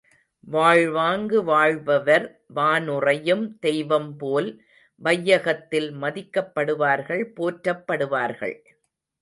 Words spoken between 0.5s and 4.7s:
வாழ் வாங்கு வாழ்பவர் வானுறையும் தெய்வம்போல்